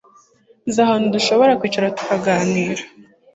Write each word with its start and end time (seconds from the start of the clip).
Nzi 0.67 0.79
ahantu 0.85 1.07
dushobora 1.15 1.57
kwicara 1.59 1.93
tukaganira 1.97 2.83